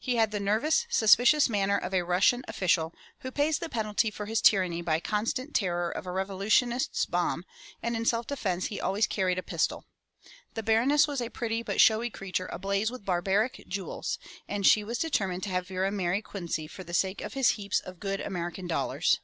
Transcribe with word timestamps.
He 0.00 0.16
had 0.16 0.32
the 0.32 0.40
nervous 0.40 0.84
suspicious 0.90 1.48
manner 1.48 1.78
of 1.78 1.94
a 1.94 2.02
Russian 2.02 2.42
official, 2.48 2.92
who 3.20 3.30
pays 3.30 3.60
the 3.60 3.68
penalty 3.68 4.10
for 4.10 4.26
his 4.26 4.40
tyranny 4.40 4.82
by 4.82 4.98
constant 4.98 5.54
terror 5.54 5.92
of 5.92 6.08
a 6.08 6.10
revolutionist's 6.10 7.06
bomb, 7.06 7.44
and 7.80 7.94
in 7.94 8.04
self 8.04 8.26
defence 8.26 8.66
he 8.66 8.80
always 8.80 9.06
carried 9.06 9.38
a 9.38 9.44
pistol. 9.44 9.84
The 10.54 10.64
Baroness 10.64 11.06
was 11.06 11.20
a 11.20 11.28
pretty 11.30 11.62
but 11.62 11.80
showy 11.80 12.10
creature 12.10 12.46
ablaze 12.50 12.90
with 12.90 13.04
barbaric 13.04 13.64
jewels, 13.68 14.18
and 14.48 14.66
she 14.66 14.82
was 14.82 14.98
determined 14.98 15.44
to 15.44 15.50
have 15.50 15.68
Vera 15.68 15.92
marry 15.92 16.20
Quincy 16.20 16.66
for 16.66 16.82
the 16.82 16.92
sake 16.92 17.20
of 17.20 17.34
his 17.34 17.50
heaps 17.50 17.78
of 17.78 18.00
good 18.00 18.20
American 18.20 18.66
dollars. 18.66 19.20